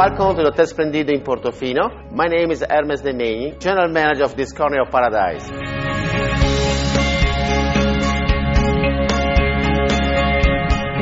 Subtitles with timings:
[0.00, 2.10] Welcome to the Hotel Splendido in Portofino.
[2.10, 5.46] My name is Hermes De Demeni, General Manager of this corner of paradise.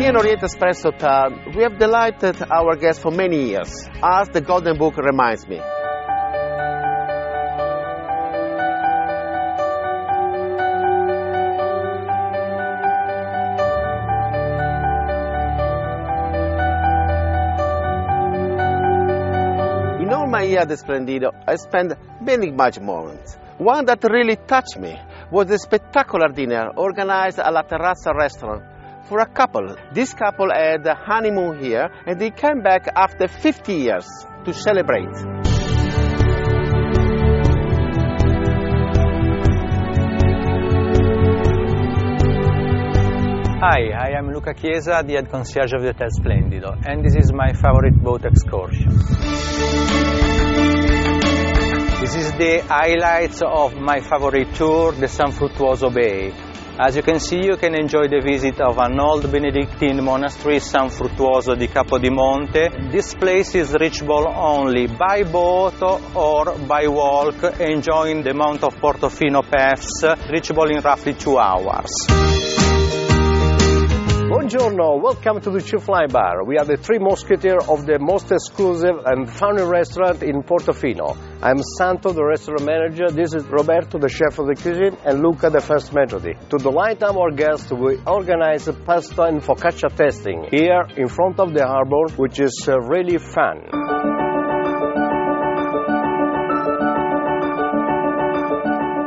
[0.00, 4.40] Here in Orient Express Hotel, we have delighted our guests for many years, as the
[4.40, 5.60] Golden Book reminds me.
[20.54, 23.36] At Splendido, I spent many magic moments.
[23.58, 24.96] One that really touched me
[25.32, 28.62] was the spectacular dinner organized at La Terrazza restaurant
[29.08, 29.74] for a couple.
[29.92, 34.06] This couple had a honeymoon here and they came back after 50 years
[34.44, 35.10] to celebrate.
[43.58, 47.32] Hi, I am Luca Chiesa, the head concierge of the Hotel Splendido, and this is
[47.32, 49.55] my favorite boat excursion.
[52.38, 56.34] The highlights of my favorite tour, the San Fruttuoso Bay.
[56.78, 60.90] As you can see, you can enjoy the visit of an old Benedictine monastery, San
[60.90, 62.92] Fruttuoso di Capodimonte.
[62.92, 65.80] This place is reachable only by boat
[66.14, 72.35] or by walk, enjoying the Mount of Portofino paths, reachable in roughly two hours.
[74.46, 76.44] Buongiorno, welcome to the Chuflay Bar.
[76.44, 81.16] We are the three musketeers of the most exclusive and funny restaurant in Portofino.
[81.42, 83.10] I'm Santo, the restaurant manager.
[83.10, 86.20] This is Roberto, the chef of the cuisine, and Luca, the first maitre.
[86.50, 91.66] To delight our guests, we organize pasta and focaccia tasting here in front of the
[91.66, 94.15] harbor, which is uh, really fun.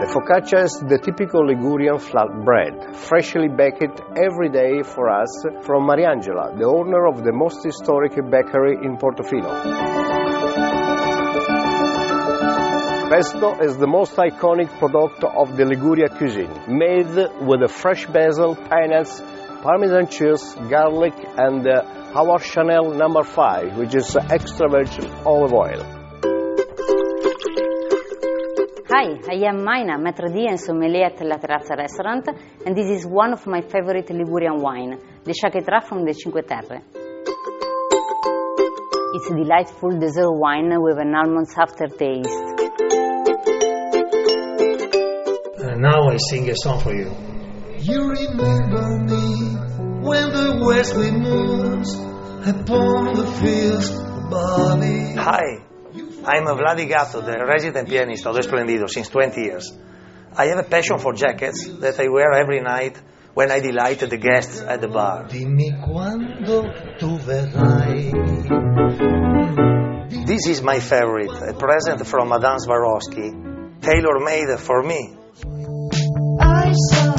[0.00, 5.28] The focaccia is the typical Ligurian flatbread, freshly baked every day for us
[5.60, 9.52] from Mariangela, the owner of the most historic bakery in Portofino.
[13.10, 17.12] Pesto is the most iconic product of the Liguria cuisine, made
[17.42, 19.20] with fresh basil, pineapples,
[19.62, 21.84] parmesan cheese, garlic, and uh,
[22.16, 25.99] our Chanel number 5, which is extra virgin olive oil.
[28.92, 32.26] Hi, I am Maina, Maitre d' and sommelier at La Terrazza restaurant,
[32.66, 36.82] and this is one of my favorite Ligurian wine, the Sciacchetrà from the Cinque Terre.
[39.14, 42.34] It's a delightful dessert wine with an almond aftertaste.
[45.60, 47.14] And now I sing a song for you.
[47.78, 49.54] You remember me
[50.02, 55.14] when the west wind moves upon the fields above me.
[55.14, 55.69] Hi,
[56.24, 59.72] I'm a Vladi Gatto, the resident pianist of the Splendido since 20 years.
[60.36, 63.00] I have a passion for jackets that I wear every night
[63.34, 65.24] when I delight the guests at the bar.
[65.28, 66.62] Dimmi quando
[66.98, 68.12] tu verrai.
[70.26, 75.16] This is my favorite, a present from Madame Swarovski, tailor-made for me.
[76.40, 77.09] I saw